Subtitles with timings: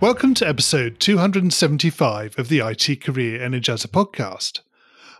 [0.00, 4.60] Welcome to episode 275 of the IT Career Energizer podcast.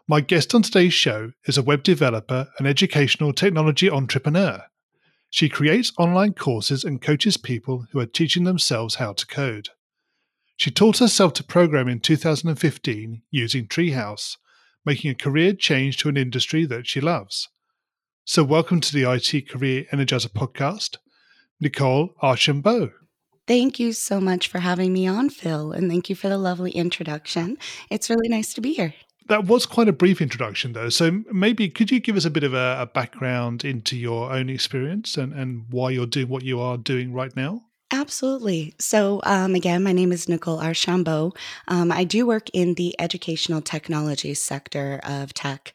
[0.06, 4.62] My guest on today's show is a web developer and educational technology entrepreneur.
[5.30, 9.70] She creates online courses and coaches people who are teaching themselves how to code.
[10.56, 14.37] She taught herself to program in 2015 using Treehouse,
[14.87, 17.48] making a career change to an industry that she loves.
[18.24, 20.98] So, welcome to the IT Career Energizer podcast,
[21.60, 22.92] Nicole Archambault.
[23.48, 26.70] Thank you so much for having me on, Phil, and thank you for the lovely
[26.70, 27.57] introduction.
[27.90, 28.93] It's really nice to be here.
[29.29, 30.90] That was quite a brief introduction, though.
[30.90, 34.51] So maybe could you give us a bit of a, a background into your own
[34.51, 37.63] experience and, and why you're doing what you are doing right now?
[37.90, 38.74] Absolutely.
[38.79, 41.38] So, um, again, my name is Nicole Archambault.
[41.68, 45.73] Um, I do work in the educational technology sector of tech,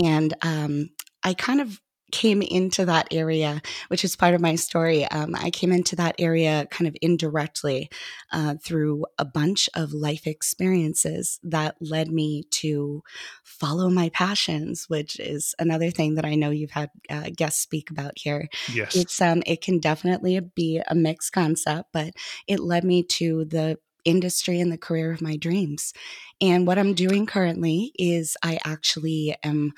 [0.00, 0.90] and um,
[1.24, 1.80] I kind of
[2.12, 5.04] came into that area, which is part of my story.
[5.06, 7.90] Um, I came into that area kind of indirectly
[8.32, 13.02] uh, through a bunch of life experiences that led me to
[13.42, 17.90] follow my passions, which is another thing that I know you've had uh, guests speak
[17.90, 18.48] about here.
[18.72, 22.14] Yes, it's um, it can definitely be a mixed concept, but
[22.46, 25.92] it led me to the industry and the career of my dreams.
[26.40, 29.72] And what I'm doing currently is I actually am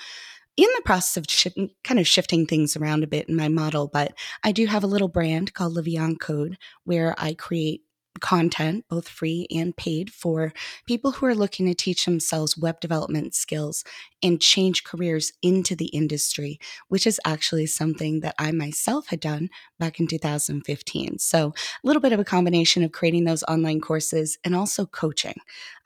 [0.59, 3.49] in the process of sh- mm, kind of shifting things around a bit in my
[3.49, 7.35] model, but I do have a little brand called La Vie en Code where I
[7.35, 7.83] create
[8.19, 10.53] content, both free and paid, for
[10.87, 13.85] people who are looking to teach themselves web development skills
[14.23, 16.59] and change careers into the industry,
[16.89, 21.19] which is actually something that I myself had done back in 2015.
[21.19, 25.37] So, a little bit of a combination of creating those online courses and also coaching.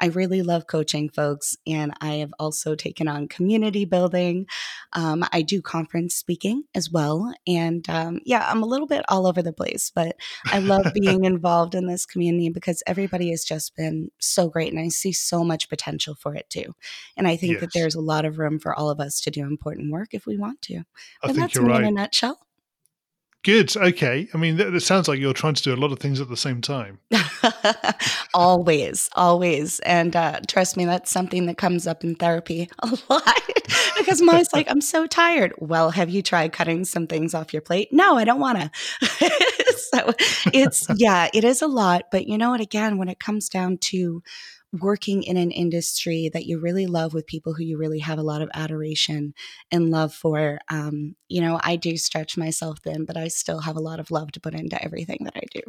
[0.01, 4.47] I really love coaching folks, and I have also taken on community building.
[4.93, 7.33] Um, I do conference speaking as well.
[7.47, 10.17] And um, yeah, I'm a little bit all over the place, but
[10.47, 12.22] I love being involved in this community
[12.53, 16.49] because everybody has just been so great, and I see so much potential for it
[16.51, 16.75] too.
[17.17, 17.61] And I think yes.
[17.61, 20.27] that there's a lot of room for all of us to do important work if
[20.27, 20.77] we want to.
[20.77, 20.79] I
[21.29, 21.83] and think that's you're me right.
[21.83, 22.39] in a nutshell.
[23.45, 23.77] Good.
[23.77, 24.29] Okay.
[24.33, 26.37] I mean, it sounds like you're trying to do a lot of things at the
[26.37, 27.01] same time.
[28.35, 29.81] always, always.
[29.81, 33.41] And uh, trust me, that's something that comes up in therapy a lot
[33.99, 35.55] because mom's like, I'm so tired.
[35.59, 37.89] Well, have you tried cutting some things off your plate?
[37.91, 38.71] No, I don't want to.
[39.93, 40.13] so
[40.53, 42.05] it's, yeah, it is a lot.
[42.11, 42.61] But you know what?
[42.61, 44.23] Again, when it comes down to
[44.73, 48.23] working in an industry that you really love with people who you really have a
[48.23, 49.35] lot of adoration
[49.71, 50.59] and love for.
[50.71, 54.11] Um, you know, I do stretch myself thin, but I still have a lot of
[54.11, 55.61] love to put into everything that I do.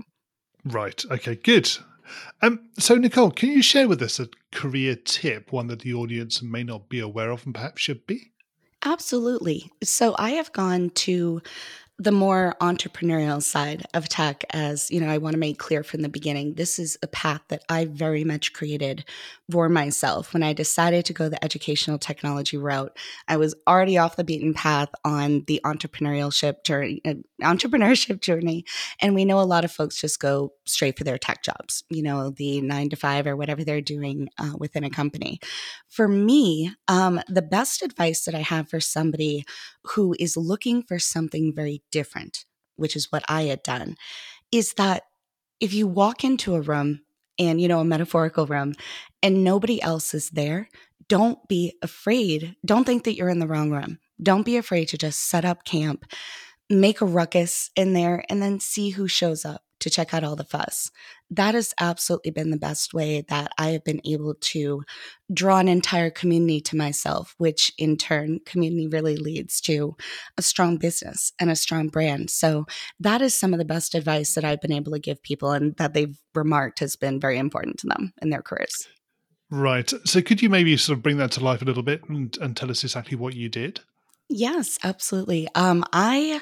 [0.63, 1.03] Right.
[1.11, 1.35] Okay.
[1.35, 1.69] Good.
[2.41, 6.41] Um, so, Nicole, can you share with us a career tip, one that the audience
[6.41, 8.31] may not be aware of and perhaps should be?
[8.85, 9.71] Absolutely.
[9.83, 11.41] So, I have gone to
[11.99, 16.01] the more entrepreneurial side of tech as you know i want to make clear from
[16.01, 19.05] the beginning this is a path that i very much created
[19.51, 20.33] for myself.
[20.33, 24.53] When i decided to go the educational technology route i was already off the beaten
[24.53, 28.65] path on the entrepreneurship journey uh, entrepreneurship journey
[29.01, 32.03] and we know a lot of folks just go straight for their tech jobs you
[32.03, 35.39] know the nine to five or whatever they're doing uh, within a company
[35.87, 39.43] for me um, the best advice that i have for somebody
[39.83, 42.45] who is looking for something very different,
[42.75, 43.95] which is what I had done,
[44.51, 45.03] is that
[45.59, 47.01] if you walk into a room
[47.39, 48.73] and, you know, a metaphorical room
[49.21, 50.69] and nobody else is there,
[51.09, 52.55] don't be afraid.
[52.65, 53.99] Don't think that you're in the wrong room.
[54.21, 56.05] Don't be afraid to just set up camp,
[56.69, 60.37] make a ruckus in there, and then see who shows up to check out all
[60.37, 60.89] the fuss.
[61.29, 64.83] That has absolutely been the best way that I have been able to
[65.33, 69.97] draw an entire community to myself, which in turn, community really leads to
[70.37, 72.29] a strong business and a strong brand.
[72.29, 72.65] So
[73.01, 75.75] that is some of the best advice that I've been able to give people and
[75.75, 78.87] that they've remarked has been very important to them in their careers.
[79.49, 79.91] Right.
[80.05, 82.55] So could you maybe sort of bring that to life a little bit and, and
[82.55, 83.81] tell us exactly what you did?
[84.35, 85.47] Yes, absolutely.
[85.53, 86.41] Um, I,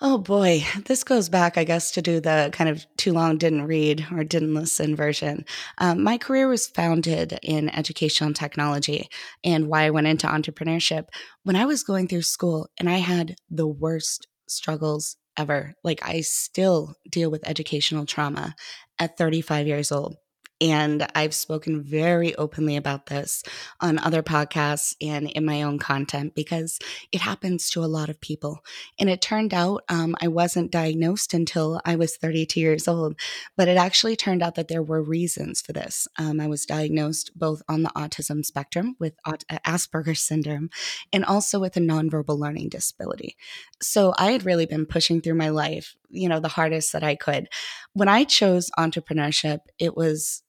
[0.00, 3.66] oh boy, this goes back, I guess, to do the kind of too long didn't
[3.66, 5.44] read or didn't listen version.
[5.78, 9.08] Um, my career was founded in educational technology
[9.44, 11.06] and why I went into entrepreneurship
[11.44, 15.74] when I was going through school and I had the worst struggles ever.
[15.84, 18.54] Like, I still deal with educational trauma
[18.98, 20.16] at 35 years old
[20.60, 23.42] And I've spoken very openly about this
[23.80, 26.78] on other podcasts and in my own content because
[27.12, 28.62] it happens to a lot of people.
[28.98, 33.18] And it turned out um, I wasn't diagnosed until I was 32 years old,
[33.56, 36.06] but it actually turned out that there were reasons for this.
[36.18, 40.68] Um, I was diagnosed both on the autism spectrum with Asperger's syndrome
[41.10, 43.36] and also with a nonverbal learning disability.
[43.82, 47.14] So I had really been pushing through my life, you know, the hardest that I
[47.14, 47.48] could.
[47.94, 50.42] When I chose entrepreneurship, it was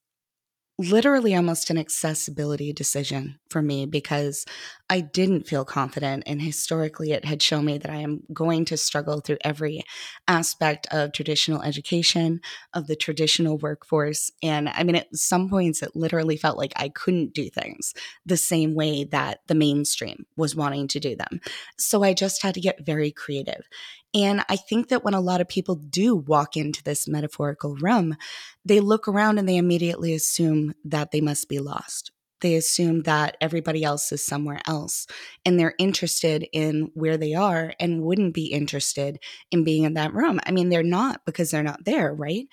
[0.78, 4.44] literally almost an accessibility decision for me because
[4.88, 6.24] I didn't feel confident.
[6.26, 9.82] And historically, it had shown me that I am going to struggle through every
[10.26, 12.40] aspect of traditional education,
[12.74, 14.30] of the traditional workforce.
[14.42, 18.36] And I mean, at some points, it literally felt like I couldn't do things the
[18.36, 21.40] same way that the mainstream was wanting to do them.
[21.78, 23.68] So I just had to get very creative.
[24.14, 28.16] And I think that when a lot of people do walk into this metaphorical realm,
[28.64, 32.12] they look around and they immediately assume that they must be lost.
[32.42, 35.06] They assume that everybody else is somewhere else
[35.46, 39.18] and they're interested in where they are and wouldn't be interested
[39.50, 40.40] in being in that room.
[40.44, 42.46] I mean, they're not because they're not there, right?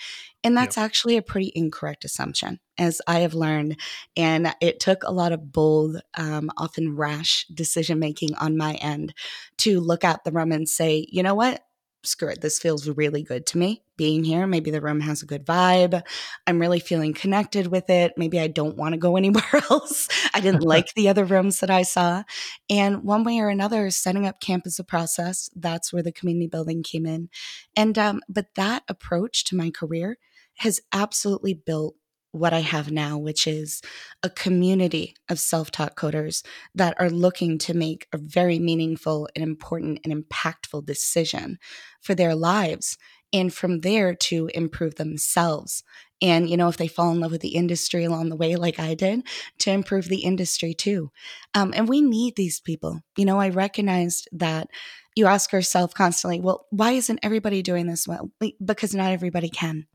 [0.44, 0.86] And that's yep.
[0.86, 3.78] actually a pretty incorrect assumption, as I have learned.
[4.16, 9.14] And it took a lot of bold, um, often rash decision making on my end
[9.58, 11.62] to look at the room and say, you know what?
[12.04, 14.48] screw it, this feels really good to me being here.
[14.48, 16.02] Maybe the room has a good vibe.
[16.48, 18.14] I'm really feeling connected with it.
[18.16, 20.08] Maybe I don't want to go anywhere else.
[20.34, 22.24] I didn't like the other rooms that I saw.
[22.70, 25.50] And one way or another, setting up camp is a process.
[25.54, 27.30] That's where the community building came in.
[27.76, 30.18] And, um, but that approach to my career
[30.60, 31.96] has absolutely built
[32.32, 33.82] what I have now, which is
[34.24, 36.44] a community of self taught coders
[36.76, 41.58] that are looking to make a very meaningful and important and impactful decision
[42.02, 42.98] for their lives.
[43.32, 45.84] And from there to improve themselves.
[46.22, 48.80] And, you know, if they fall in love with the industry along the way, like
[48.80, 49.24] I did,
[49.60, 51.12] to improve the industry too.
[51.54, 53.02] Um, and we need these people.
[53.16, 54.70] You know, I recognized that
[55.16, 58.32] you ask yourself constantly, well, why isn't everybody doing this well?
[58.64, 59.86] Because not everybody can.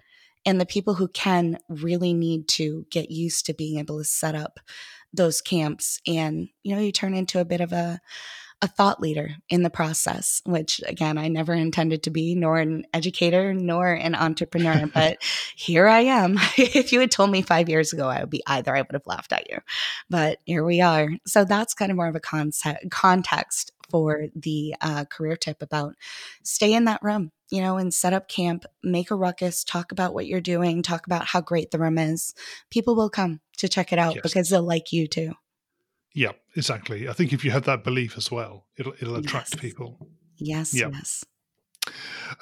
[0.46, 4.34] And the people who can really need to get used to being able to set
[4.34, 4.60] up
[5.12, 6.00] those camps.
[6.06, 8.00] And, you know, you turn into a bit of a,
[8.64, 12.86] a thought leader in the process, which again, I never intended to be, nor an
[12.94, 14.86] educator, nor an entrepreneur.
[14.94, 15.18] but
[15.54, 16.38] here I am.
[16.56, 19.06] if you had told me five years ago I would be either, I would have
[19.06, 19.58] laughed at you.
[20.08, 21.10] But here we are.
[21.26, 25.94] So that's kind of more of a concept, context for the uh, career tip about
[26.42, 30.14] stay in that room, you know, and set up camp, make a ruckus, talk about
[30.14, 32.34] what you're doing, talk about how great the room is.
[32.70, 34.22] People will come to check it out yes.
[34.22, 35.34] because they'll like you too.
[36.14, 37.08] Yeah, exactly.
[37.08, 39.60] I think if you have that belief as well, it'll it'll attract yes.
[39.60, 40.08] people.
[40.36, 41.24] Yes, yes.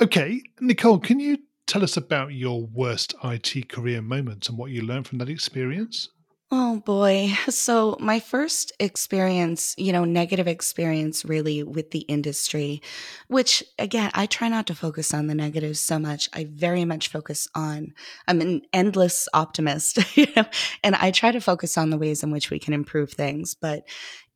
[0.01, 4.83] Okay, Nicole, can you tell us about your worst IT career moment and what you
[4.83, 6.09] learned from that experience?
[6.55, 7.33] Oh boy.
[7.49, 12.83] So, my first experience, you know, negative experience really with the industry,
[13.29, 16.29] which again, I try not to focus on the negatives so much.
[16.35, 17.95] I very much focus on,
[18.29, 20.45] I'm an endless optimist, you know,
[20.85, 23.55] and I try to focus on the ways in which we can improve things.
[23.55, 23.85] But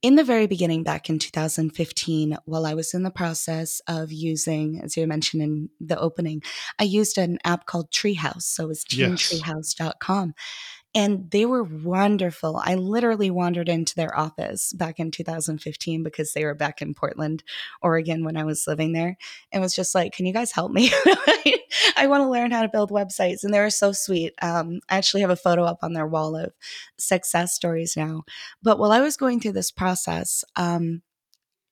[0.01, 4.81] in the very beginning, back in 2015, while I was in the process of using,
[4.83, 6.43] as you mentioned in the opening,
[6.79, 8.45] I used an app called Treehouse.
[8.45, 10.35] So it was teamtreehouse.com.
[10.37, 12.57] Yes and they were wonderful.
[12.57, 17.45] I literally wandered into their office back in 2015 because they were back in Portland,
[17.83, 19.19] Oregon when I was living there.
[19.53, 20.91] And was just like, can you guys help me?
[21.99, 23.45] I want to learn how to build websites.
[23.45, 24.33] And they were so sweet.
[24.41, 26.55] Um, I actually have a photo up on their wall of
[26.99, 28.23] success stories now.
[28.63, 31.03] But while I was going through this process, um,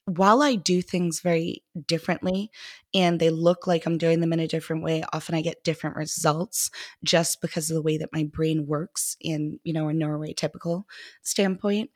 [0.06, 2.50] while I do things very differently
[2.92, 5.96] and they look like I'm doing them in a different way, often I get different
[5.96, 6.70] results
[7.02, 10.84] just because of the way that my brain works in, you know, a neurotypical
[11.22, 11.90] standpoint.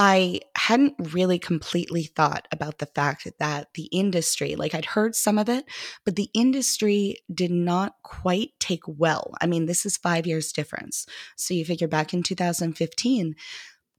[0.00, 5.38] I hadn't really completely thought about the fact that the industry, like I'd heard some
[5.38, 5.64] of it,
[6.04, 9.34] but the industry did not quite take well.
[9.40, 11.04] I mean, this is five years difference.
[11.34, 13.34] So you figure back in 2015,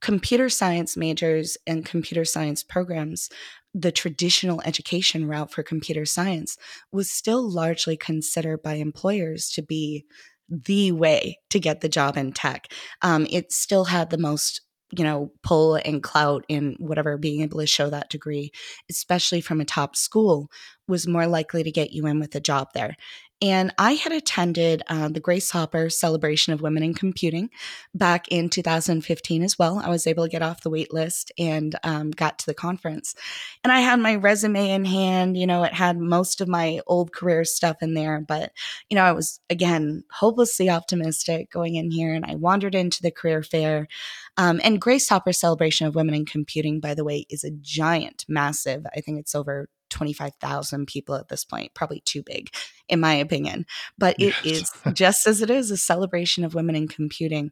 [0.02, 3.30] computer science majors and computer science programs,
[3.74, 6.58] the traditional education route for computer science
[6.92, 10.06] was still largely considered by employers to be
[10.50, 12.72] the way to get the job in tech.
[13.02, 17.60] Um, it still had the most you know, pull and clout in whatever being able
[17.60, 18.52] to show that degree,
[18.90, 20.50] especially from a top school,
[20.88, 22.96] was more likely to get you in with a job there.
[23.42, 27.50] And I had attended uh, the Grace Hopper Celebration of Women in Computing
[27.96, 29.80] back in 2015 as well.
[29.80, 33.16] I was able to get off the wait list and um, got to the conference.
[33.64, 35.38] And I had my resume in hand.
[35.38, 38.52] You know, it had most of my old career stuff in there, but,
[38.90, 42.14] you know, I was, again, hopelessly optimistic going in here.
[42.14, 43.88] And I wandered into the career fair.
[44.36, 48.26] Um, and Grace Hopper Celebration of Women in Computing, by the way, is a giant,
[48.28, 52.50] massive, I think it's over 25,000 people at this point, probably too big,
[52.88, 53.66] in my opinion.
[53.98, 57.52] But it is just as it is a celebration of women in computing.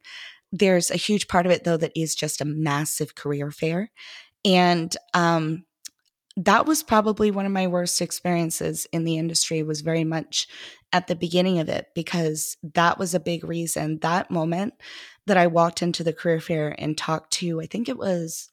[0.51, 3.91] There's a huge part of it, though, that is just a massive career fair.
[4.45, 5.65] And um,
[6.37, 10.47] that was probably one of my worst experiences in the industry was very much
[10.93, 14.73] at the beginning of it because that was a big reason that moment
[15.25, 18.51] that i walked into the career fair and talked to i think it was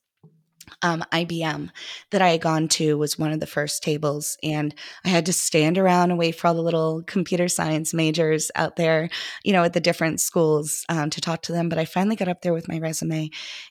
[0.82, 1.70] um, IBM
[2.10, 5.32] that I had gone to was one of the first tables, and I had to
[5.32, 9.08] stand around and wait for all the little computer science majors out there,
[9.42, 11.68] you know, at the different schools um, to talk to them.
[11.68, 13.30] But I finally got up there with my resume,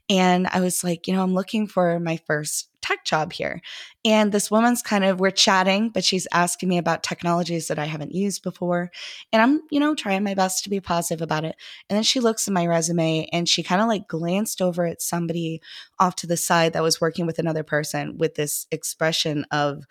[0.09, 3.61] and I was like, you know, I'm looking for my first tech job here.
[4.05, 7.85] And this woman's kind of, we're chatting, but she's asking me about technologies that I
[7.85, 8.91] haven't used before.
[9.31, 11.55] And I'm, you know, trying my best to be positive about it.
[11.89, 15.01] And then she looks at my resume and she kind of like glanced over at
[15.01, 15.61] somebody
[15.97, 19.85] off to the side that was working with another person with this expression of,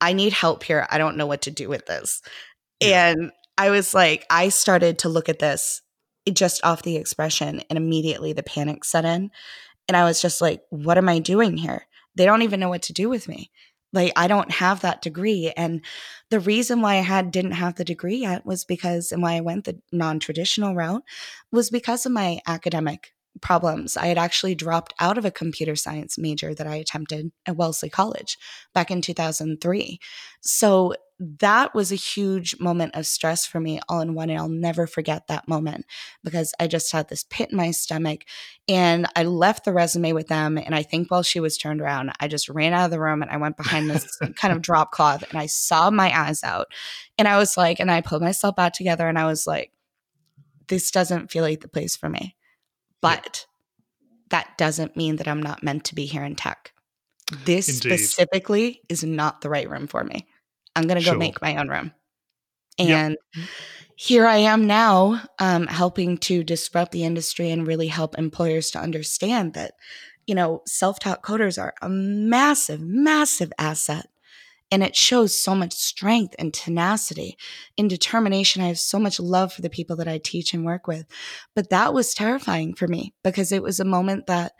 [0.00, 0.86] I need help here.
[0.90, 2.22] I don't know what to do with this.
[2.80, 3.10] Yeah.
[3.10, 5.82] And I was like, I started to look at this
[6.32, 9.30] just off the expression and immediately the panic set in.
[9.88, 11.86] And I was just like, what am I doing here?
[12.14, 13.50] They don't even know what to do with me.
[13.92, 15.84] Like i don't have that degree and
[16.30, 19.40] the reason why i had didn't have the degree yet was because and why i
[19.40, 21.02] went the non-traditional route
[21.50, 23.96] was because of my academic problems.
[23.96, 27.90] I had actually dropped out of a computer science major that i attempted at wellesley
[27.90, 28.38] college
[28.74, 29.98] back in 2003
[30.40, 30.94] so
[31.38, 34.28] that was a huge moment of stress for me all in one.
[34.28, 35.86] And I'll never forget that moment
[36.24, 38.24] because I just had this pit in my stomach.
[38.68, 40.58] And I left the resume with them.
[40.58, 43.22] And I think while she was turned around, I just ran out of the room
[43.22, 46.66] and I went behind this kind of drop cloth and I saw my eyes out.
[47.18, 49.70] And I was like, and I pulled myself back together and I was like,
[50.68, 52.36] this doesn't feel like the place for me.
[53.00, 53.46] But
[54.30, 56.72] that doesn't mean that I'm not meant to be here in tech.
[57.44, 57.98] This Indeed.
[57.98, 60.26] specifically is not the right room for me.
[60.74, 61.18] I'm going to go sure.
[61.18, 61.92] make my own room.
[62.78, 63.46] And yep.
[63.96, 68.78] here I am now, um, helping to disrupt the industry and really help employers to
[68.78, 69.74] understand that,
[70.26, 74.08] you know, self taught coders are a massive, massive asset.
[74.70, 77.36] And it shows so much strength and tenacity
[77.76, 78.62] and determination.
[78.62, 81.04] I have so much love for the people that I teach and work with.
[81.54, 84.52] But that was terrifying for me because it was a moment that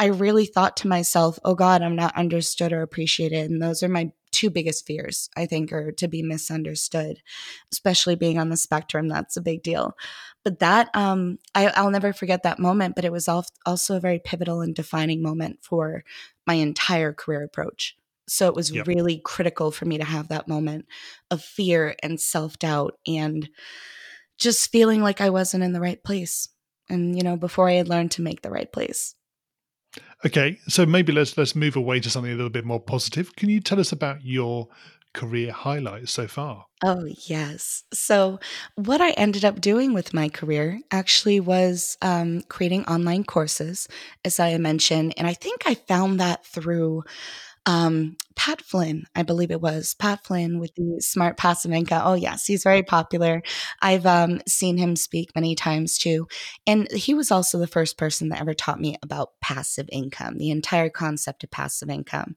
[0.00, 3.52] I really thought to myself, oh God, I'm not understood or appreciated.
[3.52, 7.22] And those are my two biggest fears, I think, are to be misunderstood,
[7.70, 9.08] especially being on the spectrum.
[9.08, 9.96] That's a big deal.
[10.44, 14.18] But that, um, I, will never forget that moment, but it was also a very
[14.18, 16.02] pivotal and defining moment for
[16.46, 17.96] my entire career approach.
[18.28, 18.86] So it was yep.
[18.86, 20.86] really critical for me to have that moment
[21.30, 23.48] of fear and self doubt and
[24.38, 26.48] just feeling like I wasn't in the right place.
[26.88, 29.14] And, you know, before I had learned to make the right place.
[30.24, 33.34] Okay, so maybe let's let's move away to something a little bit more positive.
[33.34, 34.68] Can you tell us about your
[35.12, 36.66] career highlights so far?
[36.84, 37.84] Oh, yes.
[37.92, 38.40] So,
[38.74, 43.88] what I ended up doing with my career actually was um, creating online courses,
[44.24, 45.14] as I mentioned.
[45.16, 47.04] And I think I found that through
[47.66, 52.02] um, Pat Flynn, I believe it was Pat Flynn with the Smart Passive Income.
[52.04, 53.42] Oh, yes, he's very popular.
[53.80, 56.26] I've um, seen him speak many times too.
[56.66, 60.50] And he was also the first person that ever taught me about passive income, the
[60.50, 62.34] entire concept of passive income.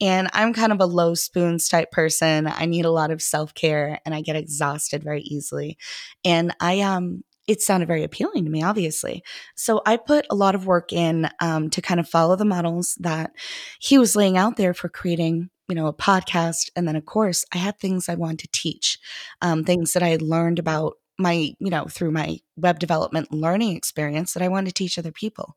[0.00, 2.48] And I'm kind of a low spoons type person.
[2.48, 5.78] I need a lot of self care and I get exhausted very easily.
[6.24, 9.22] And I um it sounded very appealing to me, obviously.
[9.54, 12.96] So I put a lot of work in um, to kind of follow the models
[13.00, 13.32] that
[13.80, 17.44] he was laying out there for creating, you know, a podcast and then a course.
[17.52, 18.98] I had things I wanted to teach,
[19.42, 23.76] um, things that I had learned about my, you know, through my web development learning
[23.76, 25.56] experience that I wanted to teach other people.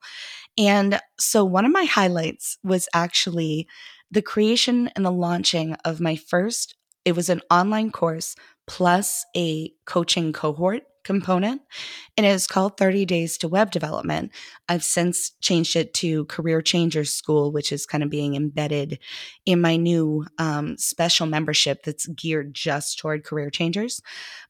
[0.58, 3.68] And so one of my highlights was actually
[4.12, 6.76] the creation and the launching of my first,
[7.06, 8.36] it was an online course
[8.68, 11.62] plus a coaching cohort component,
[12.18, 14.30] and it is called 30 Days to Web Development.
[14.68, 19.00] I've since changed it to Career Changers School, which is kind of being embedded
[19.46, 24.02] in my new um, special membership that's geared just toward career changers.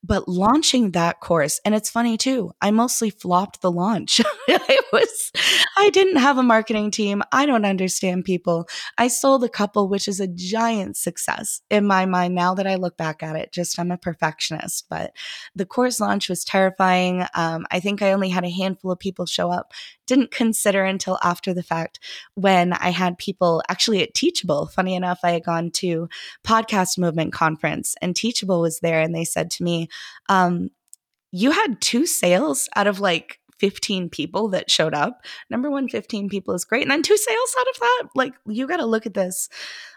[0.03, 4.19] But launching that course, and it's funny too, I mostly flopped the launch.
[4.47, 5.31] it was,
[5.77, 7.21] I didn't have a marketing team.
[7.31, 8.67] I don't understand people.
[8.97, 12.75] I sold a couple, which is a giant success in my mind now that I
[12.75, 13.53] look back at it.
[13.53, 15.11] Just I'm a perfectionist, but
[15.55, 17.25] the course launch was terrifying.
[17.35, 19.73] Um, I think I only had a handful of people show up.
[20.07, 21.99] Didn't consider until after the fact
[22.33, 24.67] when I had people actually at Teachable.
[24.67, 26.09] Funny enough, I had gone to
[26.43, 29.89] Podcast Movement Conference and Teachable was there, and they said to me,
[30.29, 30.69] um,
[31.31, 35.25] You had two sales out of like 15 people that showed up.
[35.49, 36.83] Number one, 15 people is great.
[36.83, 38.03] And then two sales out of that.
[38.15, 39.49] Like, you got to look at this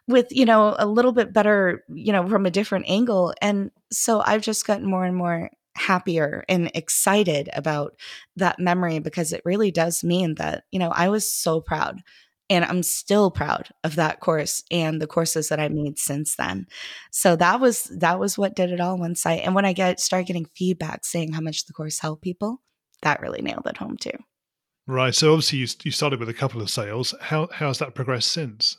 [0.08, 3.34] with, you know, a little bit better, you know, from a different angle.
[3.42, 7.96] And so I've just gotten more and more happier and excited about
[8.36, 12.02] that memory because it really does mean that, you know, I was so proud
[12.50, 16.66] and I'm still proud of that course and the courses that I made since then.
[17.12, 20.00] So that was that was what did it all once I and when I get
[20.00, 22.60] start getting feedback saying how much the course helped people,
[23.02, 24.18] that really nailed it home too.
[24.86, 25.14] Right.
[25.14, 27.14] So obviously you you started with a couple of sales.
[27.20, 28.76] How how's that progressed since?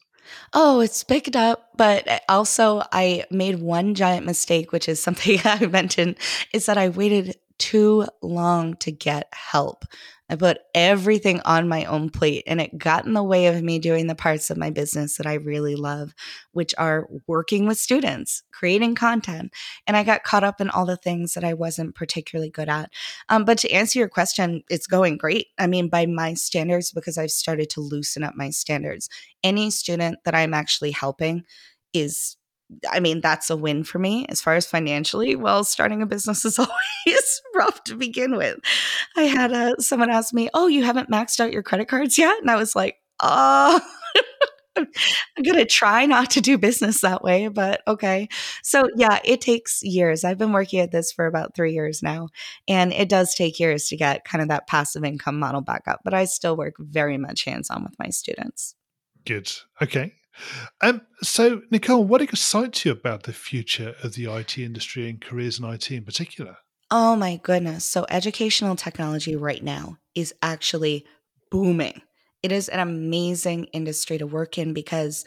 [0.53, 5.39] Oh, it's picked up, but eh, also I made one giant mistake, which is something
[5.45, 6.15] I mentioned,
[6.53, 9.85] is that I waited too long to get help.
[10.31, 13.77] I put everything on my own plate and it got in the way of me
[13.77, 16.15] doing the parts of my business that I really love,
[16.53, 19.53] which are working with students, creating content.
[19.85, 22.91] And I got caught up in all the things that I wasn't particularly good at.
[23.29, 25.47] Um, but to answer your question, it's going great.
[25.59, 29.07] I mean, by my standards, because I've started to loosen up my standards.
[29.43, 31.43] Any student that I'm actually helping
[31.93, 32.37] is
[32.89, 35.35] I mean, that's a win for me as far as financially.
[35.35, 38.59] Well, starting a business is always rough to begin with.
[39.15, 42.39] I had someone ask me, Oh, you haven't maxed out your credit cards yet?
[42.39, 43.79] And I was like, Oh,
[44.77, 44.87] I'm
[45.43, 48.29] going to try not to do business that way, but okay.
[48.63, 50.23] So, yeah, it takes years.
[50.23, 52.29] I've been working at this for about three years now,
[52.67, 56.01] and it does take years to get kind of that passive income model back up,
[56.03, 58.75] but I still work very much hands on with my students.
[59.25, 59.51] Good.
[59.81, 60.13] Okay.
[60.81, 65.59] Um, so, Nicole, what excites you about the future of the IT industry and careers
[65.59, 66.57] in IT in particular?
[66.89, 67.85] Oh my goodness.
[67.85, 71.05] So, educational technology right now is actually
[71.49, 72.01] booming.
[72.43, 75.25] It is an amazing industry to work in because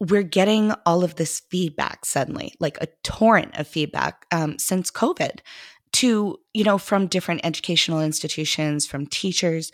[0.00, 5.38] we're getting all of this feedback suddenly, like a torrent of feedback um, since COVID
[5.92, 9.70] to, you know, from different educational institutions, from teachers.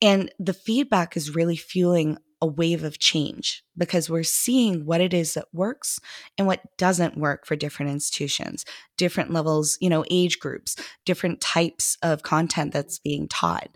[0.00, 2.16] And the feedback is really fueling
[2.46, 5.98] a wave of change because we're seeing what it is that works
[6.38, 8.64] and what doesn't work for different institutions,
[8.96, 13.68] different levels, you know, age groups, different types of content that's being taught.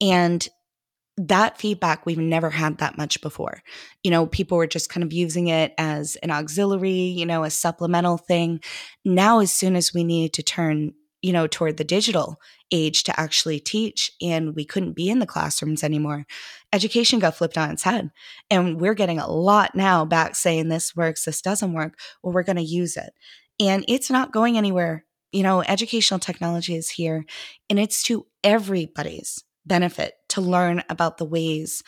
[0.00, 0.46] And
[1.18, 3.62] that feedback we've never had that much before.
[4.02, 7.50] You know, people were just kind of using it as an auxiliary, you know, a
[7.50, 8.60] supplemental thing.
[9.04, 10.92] Now, as soon as we needed to turn
[11.26, 14.12] you know, toward the digital age to actually teach.
[14.22, 16.24] And we couldn't be in the classrooms anymore.
[16.72, 18.12] Education got flipped on its head.
[18.48, 21.98] And we're getting a lot now back saying this works, this doesn't work.
[22.22, 23.12] Well, we're going to use it.
[23.58, 25.04] And it's not going anywhere.
[25.32, 27.24] You know, educational technology is here
[27.68, 31.82] and it's to everybody's benefit to learn about the ways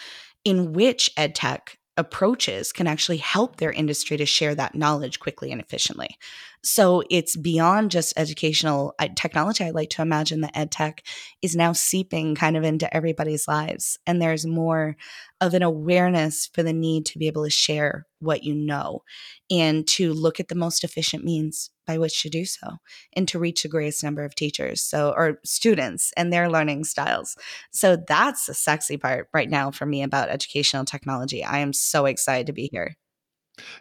[0.44, 5.52] in which ed tech approaches can actually help their industry to share that knowledge quickly
[5.52, 6.16] and efficiently.
[6.64, 9.64] So it's beyond just educational technology.
[9.64, 11.02] I like to imagine that ed tech
[11.42, 13.98] is now seeping kind of into everybody's lives.
[14.06, 14.96] And there's more
[15.40, 19.02] of an awareness for the need to be able to share what you know
[19.50, 22.76] and to look at the most efficient means by which to do so
[23.14, 27.36] and to reach the greatest number of teachers so or students and their learning styles
[27.72, 32.06] so that's the sexy part right now for me about educational technology i am so
[32.06, 32.94] excited to be here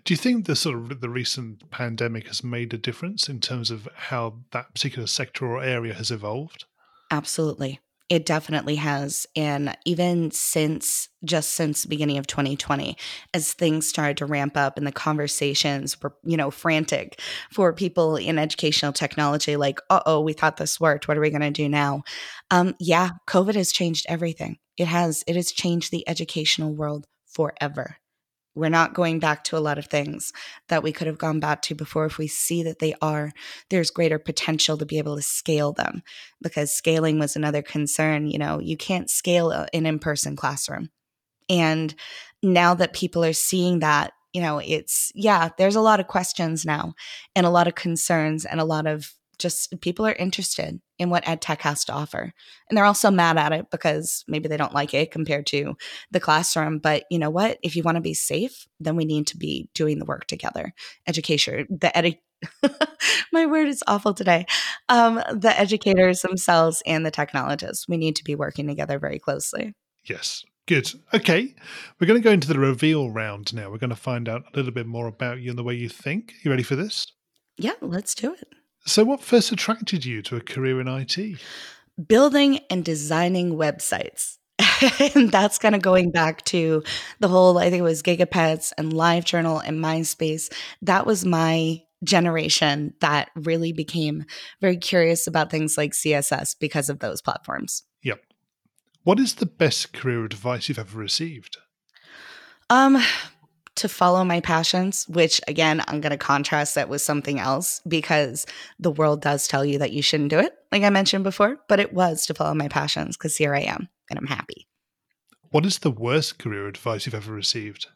[0.04, 3.70] do you think the sort of the recent pandemic has made a difference in terms
[3.70, 6.66] of how that particular sector or area has evolved?
[7.12, 7.80] Absolutely.
[8.10, 9.28] It definitely has.
[9.36, 12.96] And even since just since the beginning of 2020,
[13.34, 17.20] as things started to ramp up and the conversations were, you know, frantic
[17.52, 21.08] for people in educational technology, like, uh oh, we thought this worked.
[21.08, 22.04] What are we going to do now?
[22.50, 24.58] Um, yeah, COVID has changed everything.
[24.78, 25.24] It has.
[25.28, 27.98] It has changed the educational world forever.
[28.58, 30.34] We're not going back to a lot of things
[30.70, 32.06] that we could have gone back to before.
[32.06, 33.32] If we see that they are,
[33.70, 36.02] there's greater potential to be able to scale them
[36.42, 38.28] because scaling was another concern.
[38.28, 40.90] You know, you can't scale uh, an in person classroom.
[41.50, 41.94] And
[42.44, 46.66] now that people are seeing that, you know, it's, yeah, there's a lot of questions
[46.66, 46.94] now
[47.36, 51.28] and a lot of concerns and a lot of just people are interested in what
[51.28, 52.34] ed tech has to offer.
[52.70, 55.76] And they're also mad at it because maybe they don't like it compared to
[56.12, 56.80] the classroom.
[56.80, 57.58] But you know what?
[57.62, 60.74] If you want to be safe, then we need to be doing the work together.
[61.08, 62.20] Education, the ed-
[63.32, 64.46] my word is awful today.
[64.90, 69.74] Um, the educators themselves and the technologists, we need to be working together very closely.
[70.06, 70.44] Yes.
[70.68, 70.92] Good.
[71.14, 71.56] Okay.
[72.00, 73.72] We're going to go into the reveal round now.
[73.72, 75.88] We're going to find out a little bit more about you and the way you
[75.88, 76.34] think.
[76.44, 77.08] You ready for this?
[77.58, 78.50] Yeah, let's do it.
[78.88, 81.18] So, what first attracted you to a career in IT?
[82.08, 84.38] Building and designing websites.
[85.16, 86.84] and that's kind of going back to
[87.20, 90.52] the whole, I think it was Gigapets and LiveJournal and MySpace.
[90.82, 94.24] That was my generation that really became
[94.62, 97.84] very curious about things like CSS because of those platforms.
[98.04, 98.22] Yep.
[99.04, 101.58] What is the best career advice you've ever received?
[102.70, 103.04] Um,
[103.78, 108.46] to follow my passions, which again, I'm going to contrast that with something else because
[108.80, 111.80] the world does tell you that you shouldn't do it, like I mentioned before, but
[111.80, 114.68] it was to follow my passions because here I am and I'm happy.
[115.50, 117.88] What is the worst career advice you've ever received?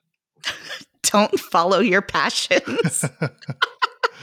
[1.04, 3.06] Don't follow your passions.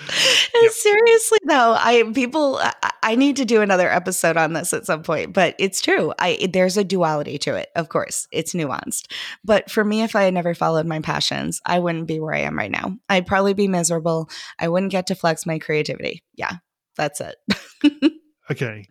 [0.63, 0.73] yep.
[0.73, 5.03] Seriously though, I people I, I need to do another episode on this at some
[5.03, 6.13] point, but it's true.
[6.19, 7.69] I there's a duality to it.
[7.77, 9.13] Of course, it's nuanced.
[9.45, 12.41] But for me if I had never followed my passions, I wouldn't be where I
[12.41, 12.97] am right now.
[13.09, 14.31] I'd probably be miserable.
[14.59, 16.23] I wouldn't get to flex my creativity.
[16.35, 16.57] Yeah.
[16.99, 17.37] That's it.
[18.51, 18.85] okay.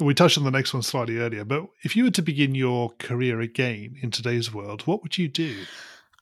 [0.00, 2.90] We touched on the next one slightly earlier, but if you were to begin your
[2.98, 5.54] career again in today's world, what would you do?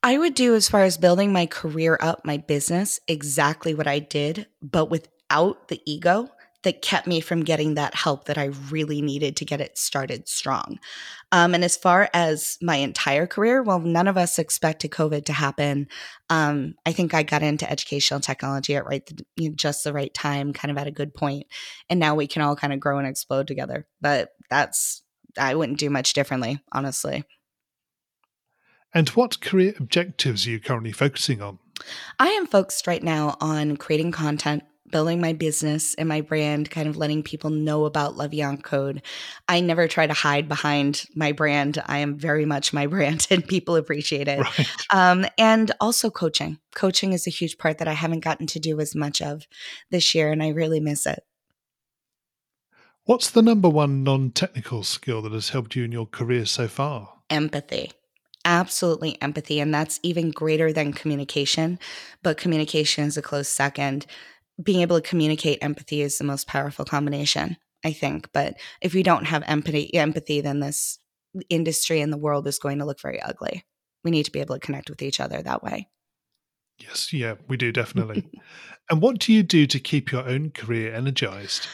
[0.02, 3.98] I would do as far as building my career up, my business, exactly what I
[3.98, 6.30] did, but without the ego
[6.64, 10.28] that kept me from getting that help that I really needed to get it started
[10.28, 10.78] strong.
[11.30, 15.32] Um, and as far as my entire career, well, none of us expected COVID to
[15.32, 15.86] happen.
[16.30, 19.92] Um, I think I got into educational technology at right, the, you know, just the
[19.92, 21.46] right time, kind of at a good point,
[21.88, 23.86] and now we can all kind of grow and explode together.
[24.00, 25.02] But that's
[25.38, 27.24] I wouldn't do much differently, honestly.
[28.94, 31.58] And what career objectives are you currently focusing on?
[32.18, 36.88] I am focused right now on creating content, building my business and my brand, kind
[36.88, 39.02] of letting people know about La Vie en Code.
[39.46, 41.82] I never try to hide behind my brand.
[41.86, 44.40] I am very much my brand and people appreciate it.
[44.40, 44.68] Right.
[44.90, 46.58] Um, and also coaching.
[46.74, 49.46] Coaching is a huge part that I haven't gotten to do as much of
[49.90, 51.24] this year, and I really miss it.
[53.04, 56.68] What's the number one non technical skill that has helped you in your career so
[56.68, 57.14] far?
[57.30, 57.92] Empathy
[58.48, 59.60] absolutely empathy.
[59.60, 61.78] And that's even greater than communication.
[62.22, 64.06] But communication is a close second.
[64.60, 68.30] Being able to communicate empathy is the most powerful combination, I think.
[68.32, 70.98] But if we don't have empathy, empathy, then this
[71.50, 73.64] industry and the world is going to look very ugly.
[74.02, 75.88] We need to be able to connect with each other that way.
[76.78, 78.24] Yes, yeah, we do definitely.
[78.90, 81.66] and what do you do to keep your own career energized?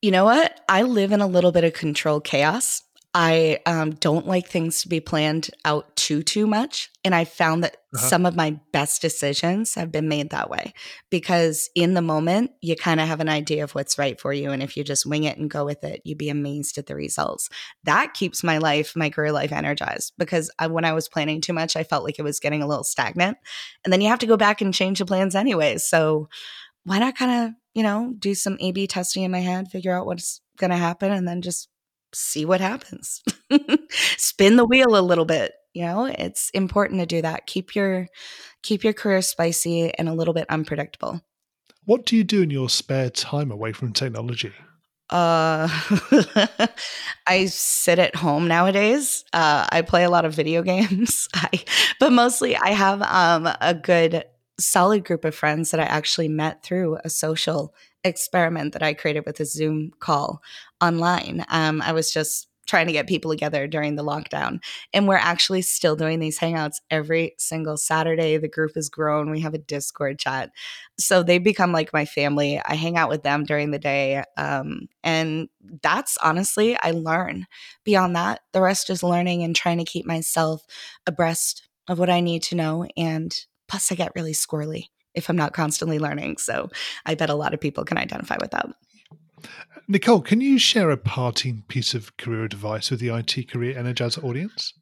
[0.00, 0.60] You know what?
[0.68, 2.82] I live in a little bit of control chaos.
[3.16, 7.62] I um, don't like things to be planned out too too much, and I found
[7.62, 8.08] that uh-huh.
[8.08, 10.74] some of my best decisions have been made that way
[11.10, 14.50] because in the moment you kind of have an idea of what's right for you,
[14.50, 16.96] and if you just wing it and go with it, you'd be amazed at the
[16.96, 17.48] results.
[17.84, 21.52] That keeps my life, my career life, energized because I, when I was planning too
[21.52, 23.38] much, I felt like it was getting a little stagnant,
[23.84, 25.78] and then you have to go back and change the plans anyway.
[25.78, 26.28] So
[26.82, 30.06] why not kind of you know do some A/B testing in my head, figure out
[30.06, 31.68] what's going to happen, and then just
[32.14, 33.22] see what happens.
[34.16, 35.52] Spin the wheel a little bit.
[35.72, 37.46] You know, it's important to do that.
[37.46, 38.08] Keep your
[38.62, 41.20] keep your career spicy and a little bit unpredictable.
[41.84, 44.52] What do you do in your spare time away from technology?
[45.10, 45.68] Uh,
[47.26, 49.24] I sit at home nowadays.
[49.32, 51.28] Uh, I play a lot of video games.
[51.34, 51.62] I,
[52.00, 54.24] but mostly I have um, a good
[54.58, 57.74] solid group of friends that I actually met through a social
[58.04, 60.42] experiment that I created with a Zoom call
[60.80, 61.44] online.
[61.48, 64.58] Um, I was just trying to get people together during the lockdown.
[64.92, 68.36] And we're actually still doing these hangouts every single Saturday.
[68.38, 69.30] The group has grown.
[69.30, 70.50] We have a Discord chat.
[70.98, 72.60] So they become like my family.
[72.64, 74.24] I hang out with them during the day.
[74.36, 75.48] Um, and
[75.82, 77.46] that's honestly, I learn.
[77.84, 80.64] Beyond that, the rest is learning and trying to keep myself
[81.06, 82.86] abreast of what I need to know.
[82.96, 83.34] And
[83.68, 86.38] plus, I get really squirrely if I'm not constantly learning.
[86.38, 86.70] So
[87.06, 88.68] I bet a lot of people can identify with that.
[89.86, 94.24] Nicole, can you share a parting piece of career advice with the IT Career Energizer
[94.24, 94.72] audience?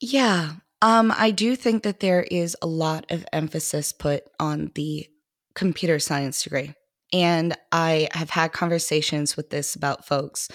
[0.00, 0.52] Yeah.
[0.80, 5.06] Um, I do think that there is a lot of emphasis put on the
[5.54, 6.74] computer science degree.
[7.12, 10.48] And I have had conversations with this about folks.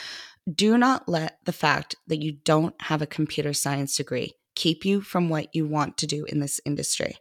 [0.51, 5.01] Do not let the fact that you don't have a computer science degree keep you
[5.01, 7.17] from what you want to do in this industry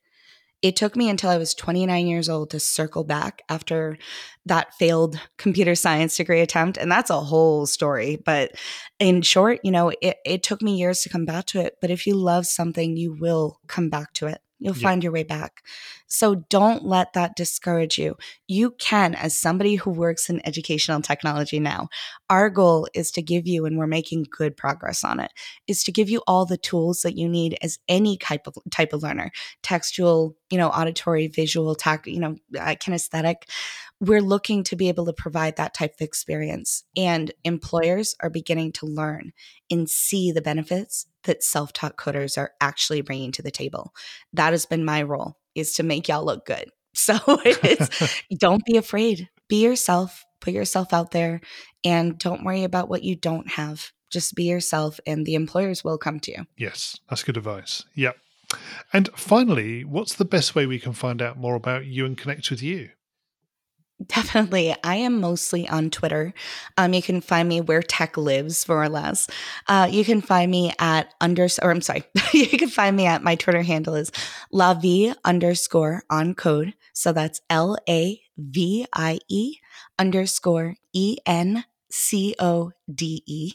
[0.67, 3.99] It took me until I was 29 years old to circle back after
[4.47, 6.77] that failed computer science degree attempt.
[6.77, 8.17] And that's a whole story.
[8.17, 8.51] But
[8.99, 11.77] in short, you know, it, it took me years to come back to it.
[11.81, 14.41] But if you love something, you will come back to it.
[14.59, 14.89] You'll yeah.
[14.89, 15.63] find your way back.
[16.07, 18.17] So don't let that discourage you.
[18.47, 21.89] You can, as somebody who works in educational technology now,
[22.31, 25.33] our goal is to give you, and we're making good progress on it,
[25.67, 28.93] is to give you all the tools that you need as any type of type
[28.93, 29.31] of learner,
[29.63, 33.43] textual, you know, auditory, visual, tact, you know, uh, kinesthetic
[34.01, 36.85] we're looking to be able to provide that type of experience.
[36.97, 39.33] And employers are beginning to learn
[39.71, 43.95] and see the benefits that self taught coders are actually bringing to the table.
[44.33, 46.71] That has been my role is to make y'all look good.
[46.99, 49.29] So it's don't be afraid.
[49.49, 51.43] Be yourself, put yourself out there,
[51.85, 53.93] and don't worry about what you don't have.
[54.11, 56.47] Just be yourself, and the employers will come to you.
[56.57, 57.85] Yes, that's good advice.
[57.97, 58.17] Yep.
[58.95, 62.51] And finally, what's the best way we can find out more about you and connect
[62.51, 62.89] with you?
[64.05, 64.77] Definitely.
[64.85, 66.35] I am mostly on Twitter.
[66.77, 69.27] Um, you can find me where tech lives, more or less.
[69.69, 72.05] Uh, you can find me at under, or I'm sorry,
[72.35, 74.13] you can find me at my Twitter handle is
[74.53, 76.75] lavie underscore encode.
[76.93, 79.57] So that's L A V I E
[79.99, 83.53] underscore E N C O D E.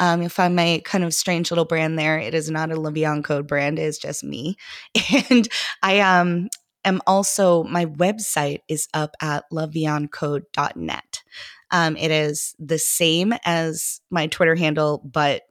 [0.00, 2.18] Um, you'll find my kind of strange little brand there.
[2.18, 4.56] It is not a La Vie en Code brand; it's just me.
[5.30, 5.46] And
[5.82, 6.48] I um
[6.84, 11.22] am also, my website is up at lavieencode.net.
[11.70, 15.42] Um, it is the same as my Twitter handle, but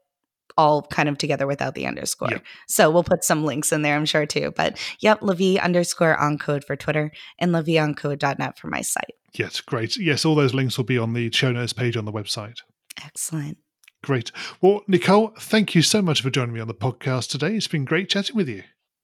[0.58, 2.30] all kind of together without the underscore.
[2.32, 2.43] Yep.
[2.67, 4.54] So we'll put some links in there, I'm sure too.
[4.56, 9.15] But yep, Lavie underscore encode for Twitter and lavieencode.net for my site.
[9.34, 9.98] Yes, great.
[9.98, 12.58] Yes, all those links will be on the show notes page on the website.
[13.04, 13.58] Excellent.
[14.04, 14.32] Great.
[14.62, 17.56] Well, Nicole, thank you so much for joining me on the podcast today.
[17.56, 18.63] It's been great chatting with you.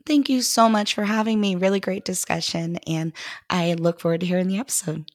[0.10, 1.54] Thank you so much for having me.
[1.54, 3.13] Really great discussion, and
[3.48, 5.06] I look forward to hearing the episode.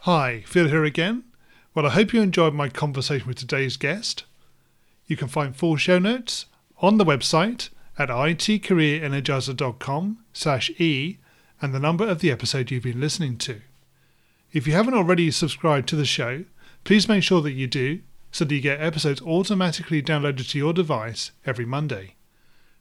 [0.00, 1.22] Hi, Phil here again.
[1.76, 4.24] Well, I hope you enjoyed my conversation with today's guest.
[5.06, 6.46] You can find full show notes
[6.78, 11.18] on the website at itcareerenergizer.com slash e
[11.62, 13.60] and the number of the episode you've been listening to.
[14.52, 16.46] If you haven't already subscribed to the show,
[16.82, 18.00] please make sure that you do
[18.32, 22.16] so that you get episodes automatically downloaded to your device every Monday.